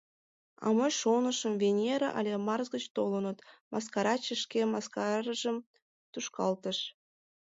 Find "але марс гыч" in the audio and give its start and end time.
2.17-2.83